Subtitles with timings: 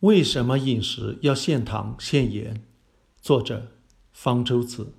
[0.00, 2.62] 为什么饮食要限糖限盐？
[3.20, 3.66] 作者
[4.14, 4.94] 方舟子。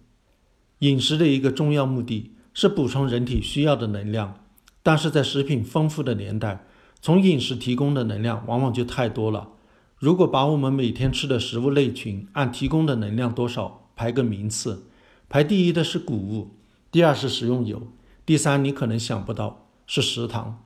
[0.78, 4.46] 饮食的一个重要目的是补充人体需要的能量，
[4.84, 6.68] 但是在食品丰富的年代，
[7.02, 9.50] 从饮食提供的能量往往就太多了。
[9.98, 14.86] 如果把我们每天吃的食物类群按提供的能量多少排个名次，
[15.28, 16.52] 排第一的是谷物，
[16.92, 17.88] 第二是食用油，
[18.24, 20.64] 第三你可能想不到是食糖。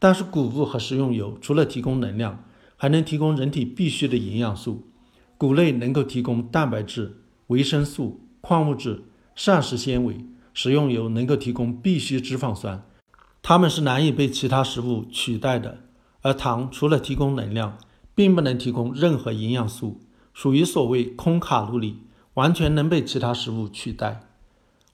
[0.00, 2.44] 但是谷物和食用油除了提供能量，
[2.76, 4.86] 还能提供人体必需的营养素，
[5.38, 10.14] 谷类能够提供蛋白质、维生素、矿物质、膳食纤维；
[10.52, 12.82] 食用油能够提供必需脂肪酸，
[13.42, 15.78] 它们是难以被其他食物取代的。
[16.22, 17.78] 而糖除了提供能量，
[18.14, 20.00] 并不能提供任何营养素，
[20.34, 21.98] 属于所谓空卡路里，
[22.34, 24.22] 完全能被其他食物取代。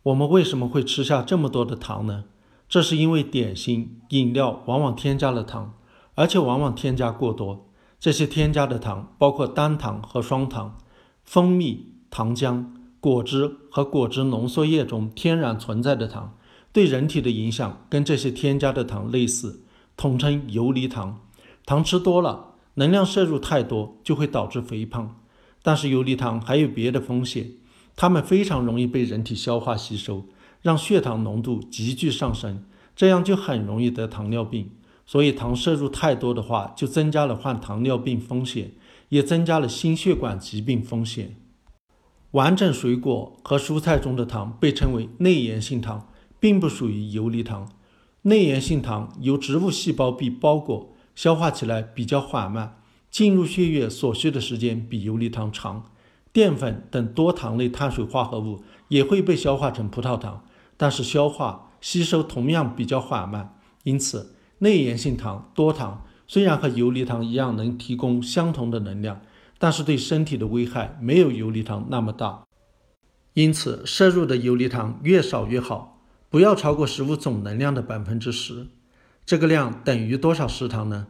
[0.02, 2.24] 我们为什么会吃下这么多的糖呢？
[2.68, 5.74] 这是因为点心、饮料往往添加了糖，
[6.14, 7.68] 而且往往添加过多。
[8.02, 10.76] 这些添加的糖包括单糖和双糖、
[11.22, 12.66] 蜂蜜、糖浆、
[12.98, 16.36] 果汁和果汁浓缩液中天然存在的糖，
[16.72, 19.62] 对人体的影响跟这些添加的糖类似，
[19.96, 21.20] 统称游离糖。
[21.64, 25.20] 糖吃多了，能量摄入太多就会导致肥胖。
[25.62, 27.52] 但是游离糖还有别的风险，
[27.94, 30.24] 它们非常容易被人体消化吸收，
[30.60, 32.64] 让血糖浓度急剧上升，
[32.96, 34.70] 这样就很容易得糖尿病。
[35.12, 38.72] 所以，糖摄入太多的话，就增加了患糖尿病风险，
[39.10, 41.36] 也增加了心血管疾病风险。
[42.30, 46.08] 完整水果和蔬菜中的糖被称为内源性糖，
[46.40, 47.70] 并不属于游离糖。
[48.22, 55.90] 内源性糖由植物细胞壁包裹，消化起来比较缓慢，进入血液所需的时间比游离糖长。
[56.32, 60.42] 淀粉等多糖类碳水化合物也会被消化成葡萄糖，
[60.78, 64.36] 但是消化吸收同样比较缓慢，因此。
[64.62, 69.20] 内源性糖、多糖虽然和游离糖一样能提供相同的能量，
[69.58, 72.44] 但是对身体的危害没有游离糖那么大。
[73.34, 78.68] 因此，摄入的游离糖越少越好，不要超过食物总能量的百分之十。
[79.26, 81.08] 这个量等于多少食糖呢？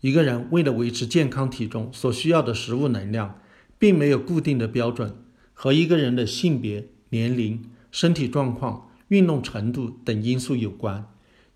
[0.00, 3.38] 一个人为了维持健康体重所需要的食物能量，
[3.78, 5.14] 并没有固定的标准，
[5.52, 7.62] 和一个人的性别、年龄、
[7.92, 11.06] 身体状况、运动程度等因素有关。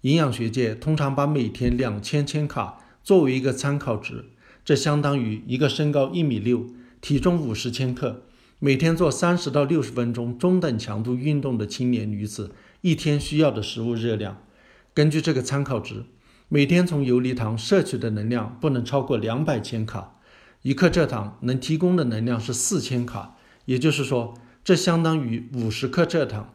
[0.03, 4.27] 营养学界通常把每天两千千卡作为一个参考值，
[4.65, 6.67] 这相当于一个身高一米六、
[7.01, 8.23] 体重五十千克、
[8.61, 14.39] 每天做三十到六十分钟中等强度运动的青年女子一天需要的食物热量。
[14.95, 16.05] 根据这个参考值，
[16.49, 20.15] 每天从游离糖摄取的能量不能超过两百千卡。
[20.63, 23.37] 一克蔗糖能提供的能量是四千卡，
[23.67, 24.35] 也就是说，
[24.65, 26.55] 这相当于五十克蔗糖。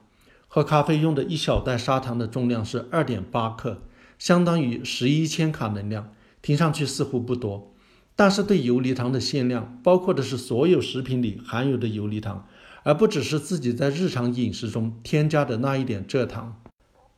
[0.56, 3.81] 喝咖啡用的一小袋砂糖的重量是二点八克，
[4.19, 6.12] 相当于十一千卡能量。
[6.44, 7.74] 听上去似乎不多，
[8.16, 12.46] 但是对游离糖的限量包括的是所有食品里含有的游离糖，
[12.84, 16.62] 而不只是自己在日常饮食中添加的那一点蔗糖。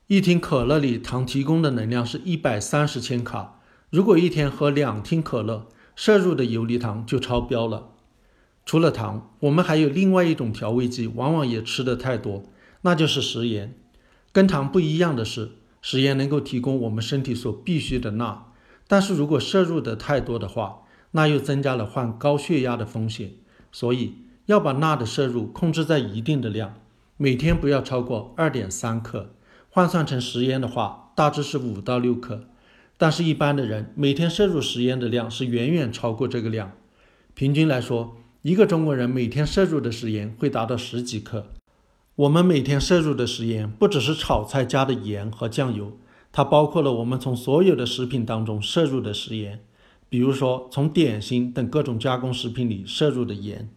[0.07, 3.59] 一听可乐里糖提供的能量是一百三十千卡，
[3.89, 5.67] 如果一天喝两听可乐，
[5.97, 7.89] 摄入的游离糖就超标了。
[8.65, 12.45] 除了糖，我们还有另外一种调味剂，往往也吃的太多。
[12.85, 13.73] 那就是食盐，
[14.31, 18.51] 跟糖不一样的是，食盐能够提供我们身体所必需的钠，
[18.87, 23.31] 但是如果摄入的太多的话，那又增加了患高血压的风险。
[23.71, 24.13] 所以
[24.45, 26.75] 要把钠的摄入控制在一定的量，
[27.17, 29.33] 每天不要超过二点三克，
[29.71, 32.43] 换算成食盐的话，大致是五到六克。
[32.97, 36.73] 但是，一般的人每天摄入食盐的量是远远超过这个量。
[37.33, 41.47] 平均来说，一个中国人每天摄入的食盐会达到十几克。
[42.17, 45.97] 我们每天摄入的食盐不只是炒菜加的盐和酱油，
[46.31, 49.65] 它包括了我们从所有的食品当中摄入的食盐，
[50.07, 53.69] 比如说从点心等各种加工食品里摄入的盐。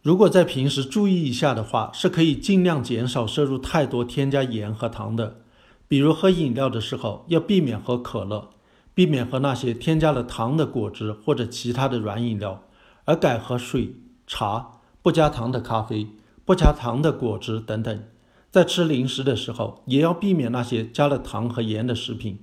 [0.00, 5.42] 如果在平时注意一下的话，是可以尽量减少摄入太多添加盐和糖的。
[5.86, 8.48] 比如喝饮料的时候，要避免喝可乐，
[8.94, 12.62] 避免喝那些添加了糖的果汁或者其他的软饮料，
[13.04, 13.96] 而改喝水、
[14.26, 16.06] 茶，不加糖的咖啡。
[16.50, 18.02] 不加糖的果汁等等，
[18.50, 22.40] 在吃零食的时候，也要避免那些加了糖和盐的食品，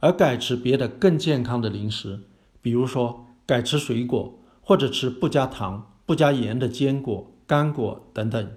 [0.00, 2.18] 而改吃别的更健康的零食，
[2.60, 8.50] 比如说改吃水果，或者吃不加糖、不加盐的坚果、干果等等。